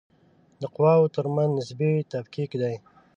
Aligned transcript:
د 0.61 0.63
قواوو 0.75 1.11
ترمنځ 1.15 1.49
نسبي 1.59 1.91
تفکیک 2.11 2.51